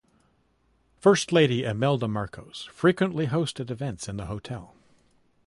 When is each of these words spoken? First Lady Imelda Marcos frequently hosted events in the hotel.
First 0.97 1.31
Lady 1.31 1.63
Imelda 1.63 2.07
Marcos 2.07 2.67
frequently 2.71 3.27
hosted 3.27 3.69
events 3.69 4.09
in 4.09 4.17
the 4.17 4.25
hotel. 4.25 4.73